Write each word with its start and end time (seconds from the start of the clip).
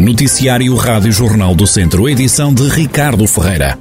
Noticiário 0.00 0.74
Rádio 0.76 1.12
Jornal 1.12 1.54
do 1.54 1.66
Centro, 1.66 2.08
edição 2.08 2.54
de 2.54 2.66
Ricardo 2.66 3.26
Ferreira. 3.26 3.78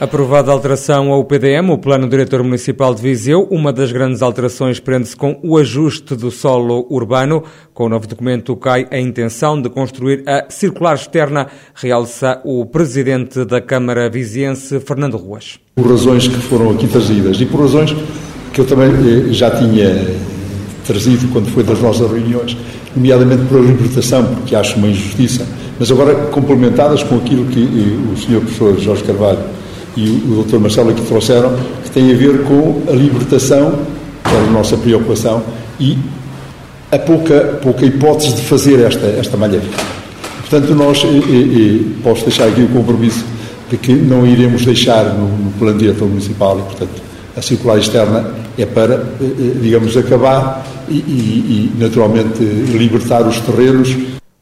Aprovada 0.00 0.50
a 0.50 0.54
alteração 0.54 1.12
ao 1.12 1.24
PDM, 1.24 1.70
o 1.70 1.78
Plano 1.78 2.08
Diretor 2.08 2.42
Municipal 2.42 2.92
de 2.92 3.00
Viseu, 3.00 3.46
uma 3.52 3.72
das 3.72 3.92
grandes 3.92 4.20
alterações 4.20 4.80
prende-se 4.80 5.14
com 5.14 5.38
o 5.44 5.56
ajuste 5.56 6.16
do 6.16 6.28
solo 6.32 6.88
urbano. 6.90 7.44
Com 7.72 7.84
o 7.84 7.88
novo 7.88 8.08
documento 8.08 8.56
cai 8.56 8.88
a 8.90 8.98
intenção 8.98 9.62
de 9.62 9.70
construir 9.70 10.24
a 10.26 10.46
circular 10.50 10.96
externa, 10.96 11.46
realça 11.76 12.40
o 12.44 12.66
Presidente 12.66 13.44
da 13.44 13.60
Câmara 13.60 14.10
Viziense, 14.10 14.80
Fernando 14.80 15.16
Ruas. 15.16 15.60
Por 15.76 15.88
razões 15.88 16.26
que 16.26 16.40
foram 16.40 16.72
aqui 16.72 16.88
trazidas 16.88 17.40
e 17.40 17.46
por 17.46 17.60
razões 17.60 17.94
que 18.52 18.60
eu 18.60 18.66
também 18.66 18.88
eh, 18.88 19.32
já 19.32 19.52
tinha 19.52 19.86
trazido 20.88 21.28
quando 21.28 21.50
foi 21.52 21.62
das 21.62 21.78
nossas 21.80 22.10
reuniões, 22.10 22.56
nomeadamente 22.96 23.42
por 23.44 23.58
a 23.58 23.60
libertação, 23.60 24.24
porque 24.24 24.56
acho 24.56 24.76
uma 24.76 24.88
injustiça, 24.88 25.46
mas 25.78 25.90
agora 25.92 26.14
complementadas 26.32 27.02
com 27.02 27.16
aquilo 27.16 27.44
que 27.44 27.60
eh, 27.60 28.12
o 28.12 28.16
Sr. 28.16 28.40
Professor 28.40 28.80
Jorge 28.80 29.04
Carvalho 29.04 29.38
e 29.94 30.08
o 30.08 30.42
Dr. 30.42 30.58
Marcelo 30.58 30.90
aqui 30.90 31.02
trouxeram, 31.02 31.54
que 31.84 31.90
tem 31.90 32.10
a 32.10 32.16
ver 32.16 32.42
com 32.44 32.82
a 32.88 32.92
libertação, 32.92 33.78
que 34.24 34.34
é 34.34 34.38
a 34.38 34.50
nossa 34.50 34.76
preocupação, 34.78 35.42
e 35.78 35.98
a 36.90 36.98
pouca, 36.98 37.60
pouca 37.62 37.84
hipótese 37.84 38.34
de 38.34 38.42
fazer 38.42 38.80
esta, 38.80 39.06
esta 39.06 39.36
malha 39.36 39.60
Portanto, 40.48 40.74
nós, 40.74 41.02
e, 41.04 41.08
e, 41.08 41.96
posso 42.02 42.24
deixar 42.24 42.48
aqui 42.48 42.62
o 42.62 42.68
compromisso 42.68 43.22
de 43.70 43.76
que 43.76 43.92
não 43.92 44.26
iremos 44.26 44.64
deixar 44.64 45.04
no, 45.04 45.28
no 45.28 45.50
plano 45.58 45.78
municipal 46.08 46.58
e, 46.58 46.62
portanto, 46.62 47.02
a 47.36 47.42
circular 47.42 47.76
externa 47.76 48.47
é 48.58 48.66
para, 48.66 48.94
eh, 48.94 49.22
eh, 49.22 49.58
digamos, 49.60 49.96
acabar 49.96 50.66
e, 50.88 50.96
e, 50.96 51.72
e 51.76 51.78
naturalmente, 51.78 52.42
libertar 52.42 53.26
os 53.26 53.40
terrenos 53.40 53.96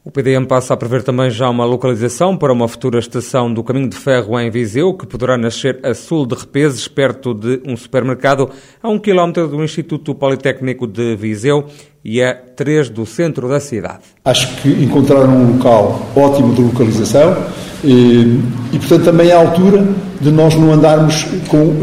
o 0.07 0.09
PDM 0.09 0.45
passa 0.45 0.73
a 0.73 0.77
prever 0.77 1.03
também 1.03 1.29
já 1.29 1.49
uma 1.49 1.65
localização 1.65 2.37
para 2.37 2.53
uma 2.53 2.65
futura 2.69 2.97
estação 2.97 3.53
do 3.53 3.61
caminho 3.61 3.89
de 3.89 3.97
ferro 3.97 4.39
em 4.39 4.49
Viseu, 4.49 4.93
que 4.93 5.05
poderá 5.05 5.37
nascer 5.37 5.81
a 5.83 5.93
sul 5.93 6.25
de 6.25 6.33
Repeses, 6.33 6.87
perto 6.87 7.33
de 7.33 7.61
um 7.65 7.75
supermercado, 7.75 8.49
a 8.81 8.87
um 8.87 8.97
quilómetro 8.97 9.49
do 9.49 9.61
Instituto 9.61 10.15
Politécnico 10.15 10.87
de 10.87 11.13
Viseu 11.17 11.65
e 12.05 12.23
a 12.23 12.33
três 12.33 12.89
do 12.89 13.05
centro 13.05 13.49
da 13.49 13.59
cidade. 13.59 14.05
Acho 14.23 14.61
que 14.61 14.69
encontraram 14.81 15.29
um 15.29 15.57
local 15.57 16.07
ótimo 16.15 16.55
de 16.55 16.61
localização 16.61 17.35
e, 17.83 18.39
portanto, 18.73 19.03
também 19.03 19.29
é 19.29 19.33
a 19.33 19.39
altura 19.39 19.85
de 20.19 20.31
nós 20.31 20.55
não 20.55 20.73
andarmos 20.73 21.25
com, 21.47 21.75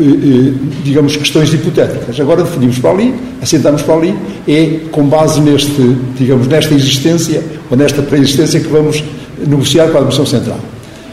digamos, 0.82 1.16
questões 1.16 1.52
hipotéticas. 1.52 2.18
Agora 2.18 2.42
definimos 2.42 2.78
para 2.78 2.90
ali, 2.90 3.14
assentamos 3.40 3.82
para 3.82 3.94
ali, 3.94 4.14
é 4.48 4.80
com 4.90 5.04
base 5.04 5.40
neste, 5.40 5.96
digamos, 6.18 6.48
nesta 6.48 6.74
existência 6.74 7.42
ou 7.70 7.76
nesta 7.76 8.02
pré-existência 8.02 8.60
que 8.60 8.68
vamos 8.68 9.02
negociar 9.46 9.88
com 9.88 9.98
a 9.98 10.00
Administração 10.00 10.26
Central. 10.26 10.58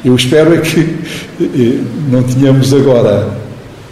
Eu 0.04 0.16
espero 0.16 0.56
é 0.56 0.58
que 0.58 0.98
não 2.10 2.24
tenhamos 2.24 2.74
agora 2.74 3.30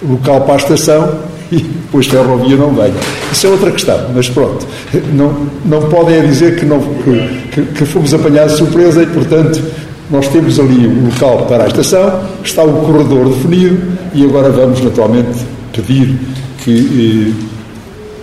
local 0.07 0.41
para 0.41 0.53
a 0.55 0.57
estação 0.57 1.19
e 1.51 1.57
depois 1.57 2.07
ferrovia 2.07 2.55
não 2.55 2.73
venha. 2.73 2.93
Isso 3.31 3.45
é 3.45 3.49
outra 3.49 3.71
questão, 3.71 3.99
mas 4.15 4.27
pronto. 4.27 4.65
Não, 5.13 5.47
não 5.65 5.81
podem 5.89 6.15
é 6.15 6.21
dizer 6.21 6.55
que, 6.55 6.65
não, 6.65 6.79
que, 6.79 7.61
que 7.61 7.85
fomos 7.85 8.13
apanhados 8.13 8.53
de 8.53 8.57
surpresa 8.59 9.03
e, 9.03 9.07
portanto, 9.07 9.61
nós 10.09 10.27
temos 10.29 10.59
ali 10.59 10.87
o 10.87 11.05
local 11.05 11.45
para 11.45 11.65
a 11.65 11.67
estação, 11.67 12.21
está 12.43 12.63
o 12.63 12.85
corredor 12.85 13.29
definido 13.29 13.79
e 14.13 14.23
agora 14.23 14.49
vamos 14.49 14.81
naturalmente 14.81 15.45
pedir 15.73 16.17
que 16.63 17.33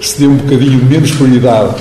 eh, 0.00 0.02
se 0.02 0.20
dê 0.20 0.26
um 0.26 0.36
bocadinho 0.36 0.84
menos 0.84 1.12
prioridade 1.12 1.74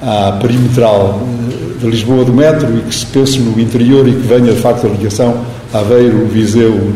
à 0.00 0.38
perimetral 0.40 1.20
eh, 1.50 1.80
de 1.80 1.90
Lisboa 1.90 2.24
do 2.24 2.32
metro 2.32 2.68
e 2.78 2.82
que 2.82 2.94
se 2.94 3.06
pense 3.06 3.38
no 3.38 3.60
interior 3.60 4.06
e 4.08 4.12
que 4.12 4.26
venha 4.26 4.52
de 4.52 4.60
facto 4.60 4.86
a 4.86 4.90
ligação 4.90 5.44
Aveiro, 5.72 6.26
Viseu, 6.26 6.92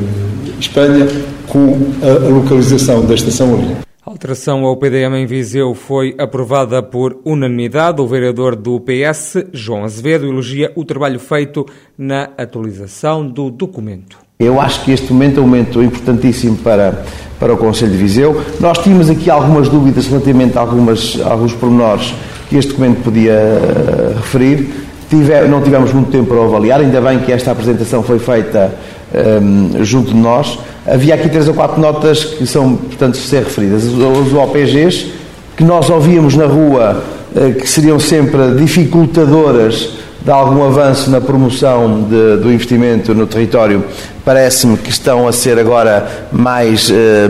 Espanha, 0.59 1.07
com 1.49 1.79
a, 2.03 2.27
a 2.27 2.29
localização 2.29 3.05
da 3.05 3.15
estação 3.15 3.55
ali. 3.55 3.92
A 4.05 4.11
alteração 4.11 4.65
ao 4.65 4.77
PDM 4.77 5.15
em 5.15 5.27
Viseu 5.27 5.75
foi 5.75 6.17
aprovada 6.19 6.83
por 6.83 7.21
unanimidade. 7.25 8.01
O 8.01 8.07
vereador 8.09 8.57
do 8.57 8.81
PS, 8.81 9.45
João 9.53 9.85
Azevedo, 9.85 10.27
elogia 10.27 10.73
o 10.75 10.85
trabalho 10.85 11.21
feito 11.21 11.65
na 11.97 12.31
atualização 12.37 13.25
do 13.25 13.49
documento. 13.49 14.19
Eu 14.41 14.61
acho 14.61 14.85
que 14.85 14.91
este 14.91 15.13
momento 15.13 15.39
é 15.39 15.41
um 15.41 15.47
momento 15.47 15.81
importantíssimo 15.81 16.57
para, 16.57 17.05
para 17.39 17.55
o 17.55 17.57
Conselho 17.57 17.93
de 17.93 17.99
Viseu. 17.99 18.43
Nós 18.59 18.79
tínhamos 18.79 19.09
aqui 19.09 19.31
algumas 19.31 19.69
dúvidas 19.69 20.09
relativamente 20.09 20.59
a, 20.59 20.63
algumas, 20.63 21.21
a 21.21 21.31
alguns 21.31 21.55
pormenores 21.55 22.13
que 22.49 22.57
este 22.57 22.71
documento 22.71 23.05
podia 23.05 23.35
uh, 23.35 24.17
referir. 24.17 24.69
Não 25.49 25.61
tivemos 25.61 25.93
muito 25.93 26.11
tempo 26.11 26.35
para 26.35 26.43
avaliar, 26.43 26.81
ainda 26.81 27.01
bem 27.01 27.19
que 27.21 27.33
esta 27.33 27.51
apresentação 27.51 28.03
foi 28.03 28.19
feita 28.19 28.73
um, 29.15 29.85
junto 29.85 30.13
de 30.13 30.17
nós. 30.17 30.59
Havia 30.87 31.15
aqui 31.15 31.29
três 31.29 31.49
ou 31.49 31.55
quatro 31.55 31.81
notas 31.81 32.25
que 32.25 32.47
são, 32.47 32.77
portanto, 32.77 33.17
ser 33.17 33.45
referidas. 33.45 33.85
Os 33.85 34.33
OPGs, 34.35 35.13
que 35.57 35.65
nós 35.65 35.91
ouvíamos 35.91 36.35
na 36.35 36.47
rua, 36.47 37.03
uh, 37.35 37.55
que 37.55 37.69
seriam 37.69 37.99
sempre 38.01 38.55
dificultadoras 38.57 39.91
de 40.25 40.31
algum 40.31 40.65
avanço 40.65 41.11
na 41.11 41.21
promoção 41.21 42.03
de, 42.03 42.37
do 42.37 42.53
investimento 42.53 43.13
no 43.13 43.27
território, 43.27 43.85
parece-me 44.25 44.77
que 44.77 44.91
estão 44.91 45.27
a 45.27 45.33
ser 45.33 45.59
agora 45.59 46.29
mais 46.31 46.89
eh, 46.91 47.29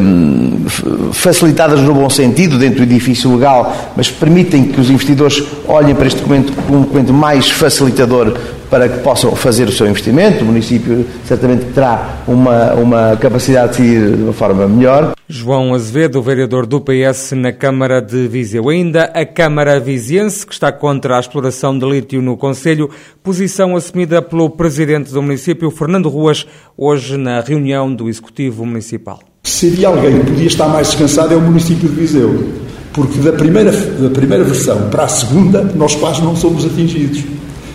facilitadas 1.12 1.81
no 1.81 1.94
bom 1.94 2.10
sentido, 2.10 2.59
dentro 2.59 2.78
do 2.78 2.82
edifício 2.82 3.34
legal, 3.34 3.75
mas 3.97 4.10
permitem 4.10 4.65
que 4.65 4.81
os 4.81 4.91
investidores 4.91 5.43
olhem 5.66 5.94
para 5.94 6.06
este 6.06 6.20
documento 6.20 6.53
como 6.53 6.78
um 6.78 6.82
documento 6.82 7.12
mais 7.12 7.50
facilitador 7.50 8.37
para 8.72 8.88
que 8.88 9.00
possam 9.00 9.37
fazer 9.37 9.69
o 9.69 9.72
seu 9.72 9.87
investimento. 9.87 10.43
O 10.43 10.47
município 10.47 11.06
certamente 11.26 11.66
terá 11.75 12.22
uma, 12.26 12.72
uma 12.72 13.16
capacidade 13.19 13.72
de 13.72 13.82
decidir 13.82 14.16
de 14.16 14.22
uma 14.22 14.32
forma 14.32 14.66
melhor. 14.66 15.12
João 15.28 15.75
Azevedo, 15.75 16.22
vereador 16.22 16.65
do 16.65 16.81
PS 16.81 17.32
na 17.32 17.53
Câmara 17.53 18.00
de 18.00 18.26
Viseu. 18.26 18.70
Ainda 18.70 19.04
a 19.04 19.26
Câmara 19.26 19.78
Viziense, 19.78 20.47
que 20.47 20.54
está 20.54 20.72
contra 20.72 21.19
a 21.19 21.20
exploração 21.20 21.78
de 21.78 21.84
lítio 21.84 22.22
no 22.22 22.37
Conselho, 22.37 22.88
posição 23.22 23.76
assumida 23.76 24.22
pelo 24.22 24.49
presidente 24.49 25.12
do 25.12 25.20
município, 25.20 25.70
Fernando 25.70 26.09
Ruas, 26.09 26.47
hoje 26.75 27.19
na 27.19 27.41
reunião 27.41 27.94
do 27.94 28.09
Executivo 28.09 28.64
Municipal. 28.64 29.31
Se 29.44 29.66
havia 29.66 29.88
alguém 29.88 30.20
que 30.20 30.26
podia 30.30 30.47
estar 30.47 30.69
mais 30.69 30.88
descansado 30.88 31.34
é 31.34 31.36
o 31.36 31.41
município 31.41 31.88
de 31.88 31.97
Viseu, 31.97 32.53
porque 32.92 33.19
da 33.19 33.32
primeira, 33.32 33.72
da 33.72 34.08
primeira 34.08 34.44
versão 34.44 34.88
para 34.88 35.03
a 35.04 35.08
segunda 35.08 35.62
nós 35.75 35.97
quase 35.97 36.22
não 36.22 36.36
somos 36.36 36.64
atingidos. 36.64 37.25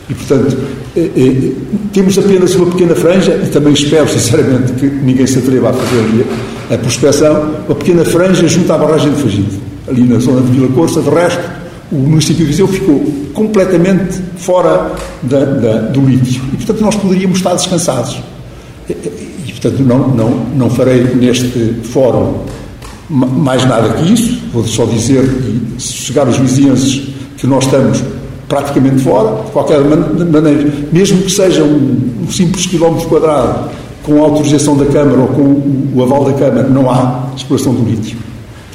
E, 0.10 0.14
portanto, 0.14 0.58
eh, 0.96 1.12
eh, 1.18 1.52
temos 1.92 2.18
apenas 2.18 2.56
uma 2.56 2.68
pequena 2.68 2.96
franja, 2.96 3.34
e 3.44 3.50
também 3.50 3.74
espero, 3.74 4.08
sinceramente, 4.08 4.72
que 4.74 4.86
ninguém 4.86 5.28
se 5.28 5.40
atreva 5.40 5.72
a 5.72 5.74
fazer 5.74 6.00
ali 6.00 6.26
a 6.72 6.78
prospecção, 6.78 7.56
uma 7.68 7.76
pequena 7.76 8.06
franja 8.06 8.48
junto 8.48 8.72
à 8.72 8.78
barragem 8.78 9.12
de 9.12 9.22
Fagido, 9.22 9.62
ali 9.90 10.04
na 10.04 10.20
zona 10.20 10.40
de 10.40 10.52
Vila 10.54 10.70
Corça. 10.70 11.02
De 11.02 11.10
resto, 11.10 11.44
o 11.92 11.98
município 11.98 12.46
de 12.46 12.52
Viseu 12.52 12.68
ficou 12.70 13.04
completamente 13.34 14.22
fora 14.38 14.94
da, 15.22 15.44
da, 15.44 15.78
do 15.90 16.00
lítio. 16.00 16.42
E, 16.54 16.56
portanto, 16.56 16.80
nós 16.80 16.96
poderíamos 16.96 17.40
estar 17.40 17.54
descansados. 17.56 18.22
E, 19.48 19.52
portanto, 19.52 19.80
não, 19.80 20.10
não, 20.10 20.30
não 20.56 20.70
farei 20.70 21.04
neste 21.16 21.76
fórum 21.84 22.42
mais 23.10 23.66
nada 23.66 23.94
que 23.94 24.14
isso. 24.14 24.40
Vou 24.52 24.64
só 24.66 24.86
dizer, 24.86 25.24
e 25.24 25.82
chegar 25.82 26.28
os 26.28 26.38
vizinhenses, 26.38 27.08
que 27.38 27.48
nós 27.48 27.64
estamos 27.66 28.04
praticamente 28.48 29.02
fora, 29.02 29.44
de 29.44 29.52
qualquer 29.52 29.80
maneira, 29.82 30.72
mesmo 30.92 31.22
que 31.22 31.32
seja 31.32 31.64
um, 31.64 32.24
um 32.24 32.32
simples 32.32 32.66
quilómetro 32.66 33.08
quadrado, 33.08 33.70
com 34.04 34.24
a 34.24 34.26
autorização 34.26 34.78
da 34.78 34.86
Câmara 34.86 35.20
ou 35.20 35.28
com 35.28 35.92
o 35.94 36.04
aval 36.04 36.24
da 36.26 36.34
Câmara, 36.34 36.68
não 36.68 36.90
há 36.90 37.30
exploração 37.36 37.74
do 37.74 37.84
lítio. 37.84 38.18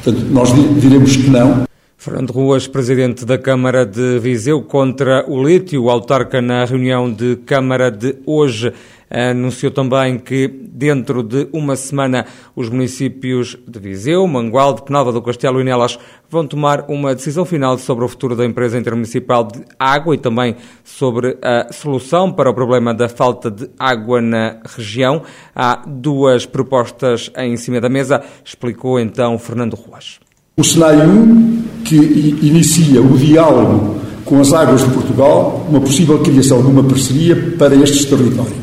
Portanto, 0.03 0.25
nós 0.31 0.53
diremos 0.79 1.15
que 1.15 1.29
não. 1.29 1.63
Fernando 2.03 2.31
Ruas, 2.31 2.67
presidente 2.67 3.23
da 3.23 3.37
Câmara 3.37 3.85
de 3.85 4.19
Viseu, 4.19 4.61
contra 4.61 5.23
o 5.25 5.41
lítio, 5.41 5.89
autarca 5.89 6.41
na 6.41 6.65
reunião 6.65 7.09
de 7.09 7.37
Câmara 7.37 7.89
de 7.89 8.17
hoje 8.25 8.73
anunciou 9.09 9.71
também 9.71 10.19
que 10.19 10.49
dentro 10.49 11.23
de 11.23 11.47
uma 11.53 11.77
semana 11.77 12.25
os 12.53 12.67
municípios 12.67 13.57
de 13.65 13.79
Viseu, 13.79 14.27
Mangualde, 14.27 14.83
Penalva 14.83 15.13
do 15.13 15.21
Castelo 15.21 15.61
e 15.61 15.63
Nelas 15.63 15.97
vão 16.29 16.45
tomar 16.45 16.89
uma 16.89 17.15
decisão 17.15 17.45
final 17.45 17.77
sobre 17.77 18.03
o 18.03 18.09
futuro 18.09 18.35
da 18.35 18.43
empresa 18.43 18.77
intermunicipal 18.77 19.45
de 19.45 19.63
água 19.79 20.13
e 20.13 20.17
também 20.17 20.57
sobre 20.83 21.37
a 21.41 21.71
solução 21.71 22.33
para 22.33 22.49
o 22.49 22.53
problema 22.53 22.93
da 22.93 23.07
falta 23.07 23.49
de 23.49 23.69
água 23.79 24.19
na 24.19 24.59
região. 24.75 25.21
Há 25.55 25.85
duas 25.87 26.45
propostas 26.45 27.31
em 27.37 27.55
cima 27.55 27.79
da 27.79 27.87
mesa, 27.87 28.21
explicou 28.43 28.99
então 28.99 29.39
Fernando 29.39 29.75
Ruas. 29.75 30.19
O 30.55 30.63
cenário 30.63 31.09
1, 31.09 31.63
que 31.83 31.95
inicia 31.95 33.01
o 33.01 33.17
diálogo 33.17 33.95
com 34.23 34.39
as 34.39 34.53
águas 34.53 34.81
de 34.81 34.91
Portugal, 34.91 35.65
uma 35.67 35.81
possível 35.81 36.19
criação 36.19 36.61
de 36.61 36.67
uma 36.67 36.83
parceria 36.83 37.35
para 37.57 37.73
estes 37.73 38.05
territórios. 38.05 38.53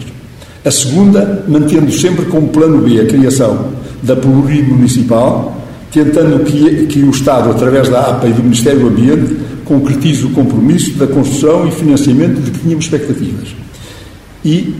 A 0.65 0.71
segunda, 0.71 1.45
mantendo 1.49 1.91
sempre 1.91 2.27
como 2.27 2.47
plano 2.47 2.79
B 2.79 3.01
a 3.01 3.07
criação 3.07 3.73
da 4.05 4.15
plurimunicipal, 4.15 5.61
tentando 5.91 6.45
que, 6.45 6.87
que 6.87 7.03
o 7.03 7.11
Estado, 7.11 7.51
através 7.51 7.89
da 7.89 8.03
APA 8.03 8.29
e 8.29 8.35
do 8.35 8.43
Ministério 8.45 8.83
do 8.83 8.87
Ambiente, 8.87 9.37
concretize 9.65 10.25
o 10.25 10.31
compromisso 10.31 10.97
da 10.97 11.09
construção 11.09 11.67
e 11.67 11.73
financiamento 11.73 12.41
de 12.41 12.53
que 12.53 12.59
tínhamos 12.61 12.85
expectativas. 12.85 13.49
E 14.45 14.77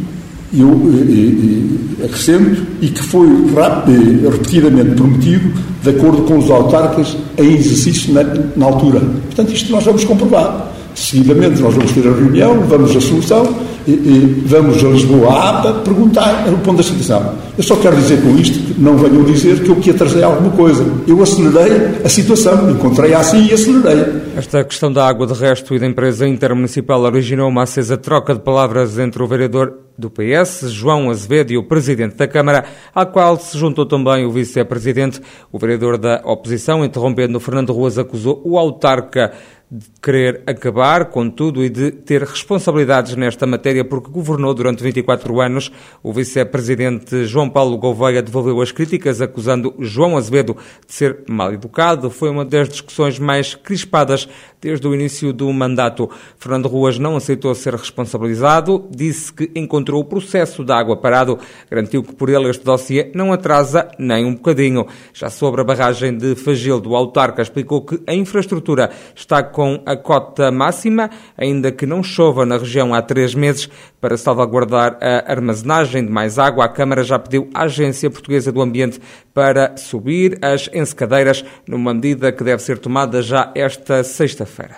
eu 0.53 0.69
eh, 0.69 2.03
eh, 2.03 2.07
acrescento, 2.07 2.63
e 2.81 2.89
que 2.89 3.01
foi 3.01 3.27
eh, 3.29 4.29
repetidamente 4.31 4.91
prometido 4.97 5.53
de 5.83 5.91
acordo 5.91 6.23
com 6.23 6.39
os 6.39 6.51
autarcas 6.51 7.17
em 7.39 7.55
exercício 7.55 8.13
na, 8.13 8.23
na 8.57 8.67
altura. 8.67 9.01
Portanto, 9.01 9.53
isto 9.53 9.71
nós 9.71 9.85
vamos 9.85 10.05
comprovar. 10.05 10.73
Seguidamente, 10.95 11.63
nós 11.63 11.73
vamos 11.73 11.93
ter 11.93 12.07
a 12.07 12.13
reunião, 12.13 12.61
vamos 12.63 12.95
a 12.97 13.01
solução, 13.01 13.55
e, 13.87 13.93
e 13.93 14.43
vamos 14.45 14.85
a 14.85 14.89
Lisboa, 14.89 15.33
à 15.33 15.51
APA, 15.51 15.73
perguntar 15.85 16.47
o 16.53 16.59
ponto 16.59 16.79
da 16.79 16.83
situação. 16.83 17.35
Eu 17.57 17.65
só 17.65 17.77
quero 17.77 17.97
dizer 17.97 18.21
com 18.21 18.37
isto 18.37 18.59
que 18.59 18.81
não 18.81 18.97
venham 18.97 19.23
dizer 19.25 19.63
que 19.63 19.71
eu 19.71 19.77
que 19.77 19.91
atrasei 19.91 20.23
alguma 20.23 20.51
coisa. 20.51 20.85
Eu 21.07 21.23
acelerei 21.23 22.01
a 22.05 22.09
situação, 22.09 22.71
encontrei 22.71 23.15
assim 23.15 23.47
e 23.47 23.53
acelerei. 23.53 24.05
Esta 24.37 24.65
questão 24.65 24.93
da 24.93 25.07
água 25.07 25.27
de 25.27 25.35
resto 25.35 25.75
e 25.75 25.79
da 25.79 25.87
empresa 25.87 26.27
intermunicipal 26.27 27.01
originou 27.03 27.49
uma 27.49 27.63
acesa 27.63 27.97
troca 27.97 28.35
de 28.35 28.41
palavras 28.41 28.99
entre 28.99 29.23
o 29.23 29.27
vereador 29.27 29.75
do 30.01 30.11
PS, 30.11 30.71
João 30.71 31.11
Azevedo, 31.11 31.53
e 31.53 31.59
o 31.59 31.63
presidente 31.63 32.17
da 32.17 32.27
Câmara, 32.27 32.65
à 32.95 33.07
qual 33.07 33.39
se 33.39 33.57
juntou 33.57 33.87
também 33.87 34.25
o 34.25 34.33
vice-presidente. 34.33 35.21
O 35.53 35.59
vereador 35.59 35.99
da 35.99 36.23
oposição, 36.25 36.85
interrompendo 36.85 37.39
Fernando 37.39 37.73
Ruas, 37.73 37.99
acusou 37.99 38.43
o 38.45 38.59
autarca 38.59 39.33
de 39.71 39.87
querer 40.03 40.43
acabar 40.49 41.05
com 41.11 41.31
tudo 41.31 41.65
e 41.65 41.69
de 41.69 41.93
ter 41.93 42.23
responsabilidades 42.23 43.15
nesta 43.15 43.47
matéria 43.47 43.85
porque 43.85 44.11
governou 44.11 44.53
durante 44.53 44.83
24 44.83 45.41
anos. 45.41 45.71
O 46.03 46.13
vice-presidente 46.13 47.25
João 47.25 47.49
Paulo 47.49 47.79
Gouveia 47.79 48.21
devolveu 48.21 48.61
as 48.61 48.73
críticas, 48.73 49.21
acusando 49.21 49.73
João 49.79 50.17
Azevedo 50.17 50.57
de 50.85 50.93
ser 50.93 51.23
mal 51.29 51.53
educado. 51.53 52.11
Foi 52.11 52.31
uma 52.31 52.45
das 52.45 52.69
discussões 52.69 53.21
mais 53.21 53.55
crispadas 53.55 54.29
desde 54.61 54.89
o 54.89 54.95
início 54.95 55.33
do 55.33 55.51
mandato. 55.53 56.11
Fernando 56.37 56.67
Ruas 56.67 56.99
não 56.99 57.17
aceitou 57.17 57.55
ser 57.55 57.75
responsabilizado, 57.75 58.89
disse 58.91 59.33
que 59.33 59.53
encontrou 59.55 59.90
o 59.95 60.05
processo 60.05 60.65
da 60.65 60.79
água 60.79 60.97
parado, 60.97 61.39
garantiu 61.71 62.03
que 62.03 62.15
por 62.15 62.29
ele 62.29 62.49
este 62.49 62.65
dossiê 62.65 63.11
não 63.15 63.33
atrasa 63.33 63.89
nem 63.99 64.25
um 64.25 64.35
bocadinho. 64.35 64.87
Já 65.13 65.31
sobre 65.31 65.61
a 65.61 65.65
barragem 65.65 66.17
de 66.17 66.35
Fagil 66.35 66.81
do 66.81 66.95
Autarca, 66.95 67.43
explicou 67.43 67.83
que 67.83 68.01
a 68.07 68.15
infraestrutura 68.15 68.91
está 69.15 69.43
com 69.43 69.83
a 69.87 69.97
cota 69.97 70.51
máxima, 70.51 71.11
ainda 71.37 71.73
que 71.73 71.87
não 71.87 72.03
chova 72.03 72.45
na 72.47 72.57
região 72.57 72.95
há 72.95 73.03
três 73.03 73.35
meses. 73.35 73.69
Para 74.01 74.17
salvaguardar 74.17 74.97
a 74.99 75.31
armazenagem 75.31 76.07
de 76.07 76.11
mais 76.11 76.39
água, 76.39 76.65
a 76.65 76.69
Câmara 76.69 77.05
já 77.05 77.19
pediu 77.19 77.51
à 77.53 77.65
Agência 77.65 78.11
Portuguesa 78.11 78.51
do 78.51 78.63
Ambiente 78.63 78.99
para 79.35 79.77
subir 79.77 80.39
as 80.41 80.71
ensecadeiras, 80.73 81.45
numa 81.69 81.93
medida 81.93 82.33
que 82.33 82.43
deve 82.43 82.63
ser 82.63 82.79
tomada 82.79 83.21
já 83.21 83.53
esta 83.55 84.03
sexta-feira. 84.03 84.77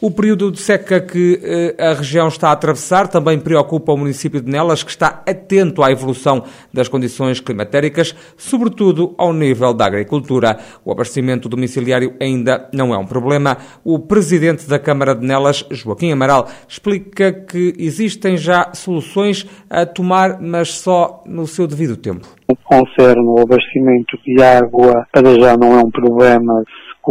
O 0.00 0.10
período 0.10 0.50
de 0.50 0.60
seca 0.60 1.00
que 1.00 1.38
eh, 1.44 1.76
a 1.78 1.94
região 1.94 2.26
está 2.26 2.48
a 2.48 2.52
atravessar 2.52 3.06
também 3.06 3.38
preocupa 3.38 3.92
o 3.92 3.96
município 3.96 4.40
de 4.40 4.50
Nelas, 4.50 4.82
que 4.82 4.90
está 4.90 5.22
atento 5.24 5.80
à 5.80 5.92
evolução 5.92 6.42
das 6.72 6.88
condições 6.88 7.38
climatéricas, 7.38 8.12
sobretudo 8.36 9.14
ao 9.16 9.32
nível 9.32 9.72
da 9.72 9.86
agricultura. 9.86 10.58
O 10.84 10.90
abastecimento 10.90 11.48
domiciliário 11.48 12.16
ainda 12.20 12.68
não 12.72 12.92
é 12.92 12.98
um 12.98 13.06
problema. 13.06 13.58
O 13.84 14.00
presidente 14.00 14.66
da 14.66 14.76
Câmara 14.76 15.14
de 15.14 15.24
Nelas, 15.24 15.64
Joaquim 15.70 16.10
Amaral, 16.10 16.48
explica 16.68 17.32
que 17.32 17.72
existem 17.78 18.36
já 18.36 18.61
soluções 18.72 19.46
a 19.68 19.84
tomar, 19.84 20.40
mas 20.40 20.70
só 20.70 21.22
no 21.26 21.46
seu 21.46 21.66
devido 21.66 21.96
tempo. 21.96 22.26
O 22.48 22.56
que 22.56 22.62
concerne 22.64 23.22
o 23.24 23.40
abastecimento 23.40 24.18
de 24.24 24.42
água, 24.42 25.06
para 25.12 25.34
já 25.40 25.56
não 25.56 25.78
é 25.78 25.82
um 25.82 25.90
problema 25.90 26.62
se 26.64 27.02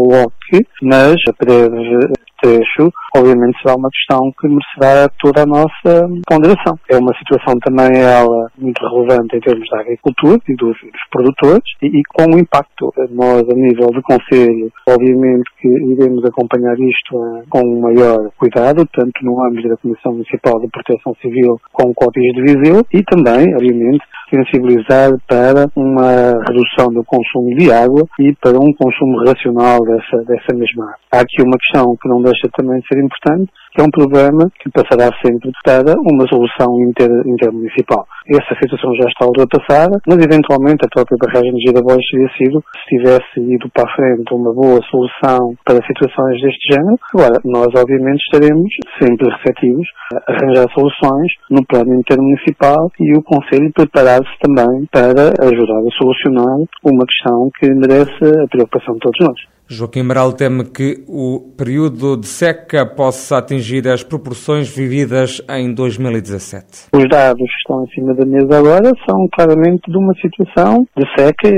mas 0.82 1.16
a 1.28 1.46
breve 1.46 2.14
trecho, 2.42 2.92
obviamente 3.16 3.62
será 3.62 3.76
uma 3.76 3.90
questão 3.90 4.32
que 4.40 4.48
merecerá 4.48 5.10
toda 5.20 5.44
a 5.44 5.46
nossa 5.46 6.10
ponderação. 6.28 6.78
É 6.90 6.98
uma 6.98 7.16
situação 7.18 7.58
também 7.60 8.02
ela 8.02 8.50
muito 8.58 8.82
relevante 8.82 9.38
em 9.38 9.40
termos 9.40 9.70
da 9.70 9.80
agricultura 9.80 10.40
e 10.50 10.56
dos, 10.56 10.76
dos 10.82 11.02
produtores 11.12 11.64
e, 11.82 11.88
e, 11.88 12.02
com 12.14 12.36
o 12.36 12.40
impacto 12.40 12.92
nós 13.12 13.44
a 13.50 13.54
nível 13.54 13.88
do 13.88 14.02
Conselho, 14.02 14.72
obviamente 14.90 15.44
que 15.60 15.68
iremos 15.68 16.24
acompanhar 16.26 16.74
isto 16.80 17.16
uh, 17.16 17.44
com 17.50 17.62
um 17.62 17.82
maior 17.82 18.32
cuidado, 18.38 18.88
tanto 18.92 19.24
no 19.24 19.44
âmbito 19.46 19.70
da 19.70 19.78
Comissão 19.78 20.14
Municipal 20.14 20.60
de 20.60 20.68
Proteção 20.70 21.14
Civil 21.22 21.60
com 21.72 21.90
o 21.90 21.94
Código 21.94 22.34
de 22.34 22.42
Viseu 22.42 22.86
e 22.92 23.04
também, 23.04 23.54
obviamente, 23.54 24.04
sensibilizar 24.32 25.12
para 25.28 25.68
uma 25.76 26.42
redução 26.48 26.92
do 26.92 27.04
consumo 27.04 27.54
de 27.56 27.72
água 27.72 28.08
e 28.20 28.34
para 28.36 28.58
um 28.58 28.74
consumo 28.74 29.18
racional 29.26 29.82
dessa, 29.84 30.24
dessa 30.24 30.41
mesma 30.54 30.86
água. 30.86 31.00
Há 31.12 31.20
aqui 31.22 31.42
uma 31.42 31.58
questão 31.58 31.96
que 32.02 32.10
não 32.10 32.22
deixa 32.22 32.50
também 32.56 32.80
de 32.80 32.88
ser 32.88 33.00
importante, 33.04 33.52
que 33.72 33.82
é 33.82 33.84
um 33.84 33.92
problema 33.92 34.52
que 34.60 34.70
passará 34.70 35.10
sempre 35.24 35.52
para 35.64 35.96
uma 36.00 36.28
solução 36.28 36.68
inter, 36.84 37.10
intermunicipal. 37.26 38.06
Essa 38.28 38.56
situação 38.62 38.94
já 38.96 39.08
está 39.08 39.26
ultrapassada, 39.26 40.00
mas 40.08 40.18
eventualmente 40.24 40.86
a 40.86 40.90
própria 40.90 41.18
barragem 41.18 41.54
de 41.54 41.68
Girabóis 41.68 42.04
teria 42.12 42.30
sido, 42.38 42.64
se 42.84 42.98
tivesse 42.98 43.40
ido 43.40 43.70
para 43.74 43.90
a 43.90 43.96
frente, 43.96 44.34
uma 44.34 44.54
boa 44.54 44.80
solução 44.90 45.56
para 45.66 45.86
situações 45.86 46.42
deste 46.42 46.74
género. 46.74 47.00
Agora, 47.14 47.40
nós 47.46 47.68
obviamente 47.76 48.22
estaremos 48.28 48.70
sempre 49.00 49.30
receptivos 49.30 49.88
a 50.14 50.32
arranjar 50.32 50.68
soluções 50.74 51.32
no 51.50 51.66
plano 51.66 51.96
intermunicipal 51.96 52.92
e 53.00 53.18
o 53.18 53.24
Conselho 53.24 53.72
preparar-se 53.74 54.32
também 54.42 54.86
para 54.92 55.32
ajudar 55.48 55.80
a 55.80 55.98
solucionar 55.98 56.58
uma 56.84 57.06
questão 57.06 57.50
que 57.58 57.70
merece 57.74 58.26
a 58.44 58.48
preocupação 58.48 58.94
de 58.96 59.00
todos 59.00 59.20
nós. 59.28 59.62
Joaquim 59.72 60.02
Amaral 60.02 60.34
teme 60.34 60.66
que 60.66 61.02
o 61.08 61.54
período 61.58 62.18
de 62.18 62.28
seca 62.28 62.86
possa 62.86 63.38
atingir 63.38 63.61
as 63.92 64.04
proporções 64.04 64.76
vividas 64.76 65.42
em 65.50 65.74
2017. 65.74 66.90
Os 66.94 67.08
dados 67.10 67.38
que 67.38 67.58
estão 67.58 67.84
em 67.84 67.88
cima 67.94 68.14
da 68.14 68.26
mesa 68.26 68.58
agora 68.58 68.92
são 69.08 69.28
claramente 69.32 69.90
de 69.90 69.98
uma 69.98 70.14
situação 70.16 70.86
de 70.98 71.06
seca, 71.16 71.50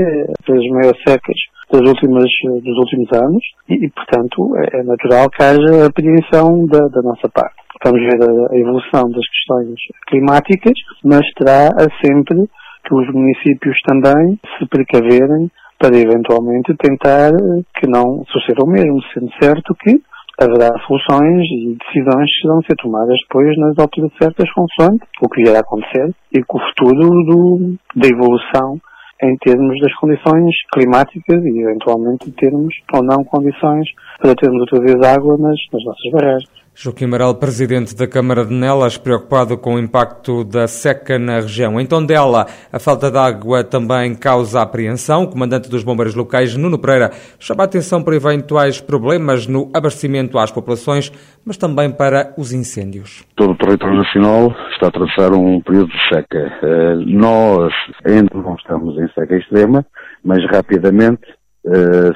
das 0.46 0.64
maiores 0.70 1.00
secas 1.06 1.36
das 1.72 1.80
últimas, 1.88 2.24
dos 2.62 2.76
últimos 2.78 3.08
anos, 3.12 3.42
e, 3.68 3.86
e 3.86 3.90
portanto, 3.90 4.54
é, 4.58 4.80
é 4.80 4.82
natural 4.82 5.28
que 5.30 5.42
haja 5.42 5.86
apreensão 5.86 6.66
da, 6.66 6.86
da 6.88 7.02
nossa 7.02 7.28
parte. 7.28 7.56
Vamos 7.84 8.00
ver 8.00 8.22
a 8.50 8.56
evolução 8.56 9.10
das 9.10 9.26
questões 9.28 9.74
climáticas, 10.08 10.74
mas 11.02 11.26
terá 11.36 11.70
sempre 12.04 12.48
que 12.84 12.94
os 12.94 13.12
municípios 13.12 13.76
também 13.86 14.38
se 14.58 14.66
precaverem 14.66 15.50
para 15.78 15.96
eventualmente 15.96 16.74
tentar 16.76 17.32
que 17.78 17.88
não 17.88 18.24
suceda 18.28 18.64
o 18.64 18.68
mesmo, 18.68 19.02
sendo 19.12 19.30
certo 19.42 19.74
que 19.74 20.00
haverá 20.40 20.70
soluções 20.86 21.42
e 21.50 21.76
decisões 21.78 22.30
que 22.30 22.42
serão 22.42 22.62
ser 22.62 22.76
tomadas 22.76 23.16
depois 23.28 23.56
nas 23.58 23.78
alturas 23.78 24.10
certas 24.20 24.50
consoante 24.52 25.04
o 25.22 25.28
que 25.28 25.42
vier 25.42 25.56
a 25.56 25.60
acontecer 25.60 26.14
e 26.32 26.42
com 26.42 26.58
o 26.58 26.66
futuro 26.68 27.24
do, 27.24 27.74
da 27.94 28.08
evolução 28.08 28.80
em 29.22 29.36
termos 29.38 29.80
das 29.80 29.94
condições 29.94 30.54
climáticas 30.72 31.44
e 31.44 31.62
eventualmente 31.62 32.32
termos 32.32 32.74
ou 32.92 33.02
não 33.02 33.24
condições 33.24 33.88
para 34.20 34.34
termos 34.34 34.60
outra 34.60 34.80
vez 34.80 34.96
água 35.02 35.36
nas, 35.38 35.58
nas 35.72 35.84
nossas 35.84 36.12
barragens. 36.12 36.63
Joaquim 36.76 37.04
Amaral, 37.04 37.36
presidente 37.36 37.94
da 37.94 38.04
Câmara 38.04 38.44
de 38.44 38.52
Nelas, 38.52 38.98
preocupado 38.98 39.56
com 39.56 39.76
o 39.76 39.78
impacto 39.78 40.42
da 40.42 40.66
seca 40.66 41.20
na 41.20 41.36
região. 41.36 41.80
Em 41.80 41.86
Tondela, 41.86 42.46
a 42.72 42.80
falta 42.80 43.12
de 43.12 43.16
água 43.16 43.62
também 43.62 44.12
causa 44.12 44.60
apreensão. 44.60 45.22
O 45.22 45.30
comandante 45.30 45.70
dos 45.70 45.84
bombeiros 45.84 46.16
locais, 46.16 46.56
Nuno 46.56 46.76
Pereira, 46.76 47.12
chama 47.38 47.62
a 47.62 47.66
atenção 47.66 48.02
para 48.02 48.16
eventuais 48.16 48.80
problemas 48.80 49.46
no 49.46 49.70
abastecimento 49.72 50.36
às 50.36 50.50
populações, 50.50 51.12
mas 51.46 51.56
também 51.56 51.92
para 51.92 52.34
os 52.36 52.52
incêndios. 52.52 53.24
Todo 53.36 53.52
o 53.52 53.56
território 53.56 53.96
nacional 53.96 54.52
está 54.72 54.86
a 54.86 54.88
atravessar 54.88 55.32
um 55.32 55.60
período 55.60 55.92
de 55.92 56.08
seca. 56.08 56.58
Eh, 56.60 56.96
nós 57.06 57.72
ainda 58.04 58.34
não 58.34 58.56
estamos 58.56 58.98
em 58.98 59.06
seca 59.14 59.36
extrema, 59.36 59.86
mas 60.24 60.44
rapidamente, 60.50 61.22
eh, 61.66 62.10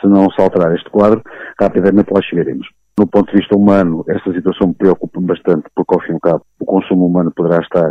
se 0.00 0.06
não 0.06 0.30
se 0.30 0.40
alterar 0.40 0.72
este 0.76 0.88
quadro, 0.88 1.20
rapidamente 1.60 2.14
lá 2.14 2.22
chegaremos. 2.22 2.68
No 2.98 3.06
ponto 3.06 3.30
de 3.30 3.38
vista 3.38 3.56
humano, 3.56 4.04
esta 4.08 4.32
situação 4.32 4.68
me 4.68 4.74
preocupa 4.74 5.20
bastante, 5.20 5.66
porque 5.74 5.94
ao 5.94 6.00
fim 6.00 6.12
e 6.12 6.14
ao 6.14 6.20
cabo 6.20 6.44
o 6.58 6.64
consumo 6.64 7.06
humano 7.06 7.30
poderá 7.30 7.60
estar, 7.60 7.88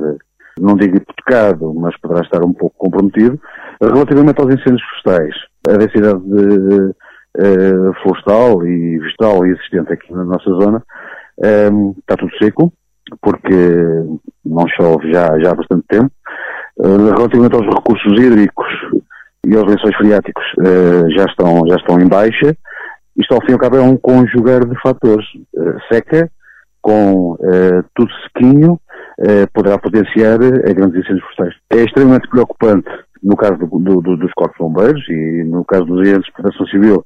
não 0.59 0.75
digo 0.75 0.97
hipotecado, 0.97 1.73
mas 1.75 1.95
poderá 2.01 2.21
estar 2.21 2.43
um 2.43 2.51
pouco 2.51 2.75
comprometido. 2.77 3.39
Relativamente 3.81 4.41
aos 4.41 4.53
incêndios 4.53 4.81
florestais, 5.03 5.35
a 5.69 5.77
densidade 5.77 6.19
de, 6.19 6.93
uh, 7.37 7.93
florestal 8.01 8.65
e 8.65 8.99
vegetal 8.99 9.45
existente 9.45 9.93
aqui 9.93 10.11
na 10.13 10.25
nossa 10.25 10.49
zona 10.49 10.83
um, 11.39 11.45
ehm, 11.45 11.93
está 11.99 12.17
tudo 12.17 12.35
seco, 12.37 12.73
porque 13.21 13.55
não 14.45 14.67
chove 14.67 15.11
já, 15.13 15.39
já 15.39 15.51
há 15.51 15.55
bastante 15.55 15.85
tempo. 15.87 16.11
Uh, 16.77 17.15
relativamente 17.15 17.55
aos 17.55 17.65
recursos 17.65 18.19
hídricos 18.19 18.67
e 19.45 19.55
aos 19.55 19.65
lençóis 19.65 19.95
freáticos, 19.95 20.43
uh, 20.59 21.09
já, 21.11 21.25
estão, 21.25 21.61
já 21.67 21.75
estão 21.75 21.99
em 21.99 22.07
baixa. 22.07 22.55
Isto, 23.17 23.33
ao 23.33 23.41
fim 23.41 23.51
e 23.51 23.53
ao 23.53 23.59
cabo, 23.59 23.77
é 23.77 23.81
um 23.81 23.97
conjugar 23.97 24.65
de 24.65 24.79
fatores. 24.81 25.25
Uh, 25.55 25.79
seca, 25.91 26.29
com 26.81 27.33
uh, 27.33 27.83
tudo 27.95 28.11
sequinho, 28.23 28.73
uh, 28.73 29.51
poderá 29.53 29.77
potenciar 29.77 30.35
a 30.35 30.73
grandes 30.73 31.03
incêndios 31.03 31.25
florestais. 31.35 31.55
É 31.71 31.83
extremamente 31.83 32.29
preocupante 32.29 32.89
no 33.23 33.35
caso 33.35 33.57
do, 33.57 34.01
do, 34.01 34.17
dos 34.17 34.31
corpos 34.33 34.57
bombeiros 34.59 35.03
e 35.09 35.43
no 35.43 35.65
caso 35.65 35.85
dos 35.85 36.01
agentes 36.01 36.27
de 36.27 36.33
proteção 36.33 36.67
civil, 36.67 37.05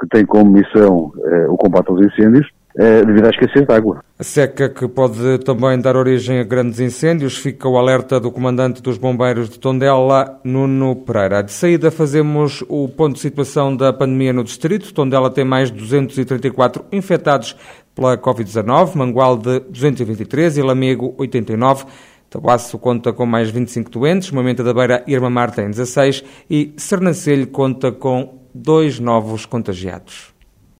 que 0.00 0.08
têm 0.08 0.26
como 0.26 0.50
missão 0.50 1.12
o 1.48 1.56
combate 1.56 1.88
aos 1.88 2.04
incêndios, 2.04 2.48
eh, 2.78 3.04
devido 3.04 3.26
à 3.26 3.30
escassez 3.30 3.66
de 3.66 3.72
água. 3.72 4.02
A 4.18 4.24
seca 4.24 4.68
que 4.68 4.86
pode 4.88 5.38
também 5.38 5.78
dar 5.80 5.96
origem 5.96 6.38
a 6.38 6.44
grandes 6.44 6.80
incêndios, 6.80 7.36
fica 7.36 7.68
o 7.68 7.76
alerta 7.76 8.20
do 8.20 8.30
comandante 8.30 8.80
dos 8.80 8.96
bombeiros 8.96 9.48
de 9.48 9.58
Tondela, 9.58 10.40
Nuno 10.44 10.96
Pereira. 10.96 11.42
De 11.42 11.52
saída 11.52 11.90
fazemos 11.90 12.64
o 12.68 12.88
ponto 12.88 13.14
de 13.14 13.20
situação 13.20 13.76
da 13.76 13.92
pandemia 13.92 14.32
no 14.32 14.44
distrito. 14.44 14.94
Tondela 14.94 15.30
tem 15.30 15.44
mais 15.44 15.70
de 15.70 15.78
234 15.78 16.84
infectados 16.92 17.56
pela 17.94 18.16
Covid-19, 18.16 18.94
Mangual 18.94 19.36
de 19.36 19.60
223 19.60 20.58
e 20.58 20.62
Lamego 20.62 21.14
89. 21.18 21.84
Tabuaço 22.30 22.78
conta 22.78 23.12
com 23.12 23.26
mais 23.26 23.50
25 23.50 23.90
doentes, 23.90 24.30
Moimenta 24.30 24.64
da 24.64 24.72
Beira 24.72 25.04
e 25.06 25.12
Irmamar 25.12 25.50
tem 25.50 25.68
16 25.68 26.24
e 26.48 26.72
Sernancelho 26.78 27.46
conta 27.48 27.92
com 27.92 28.38
dois 28.54 28.98
novos 28.98 29.44
contagiados. 29.44 30.31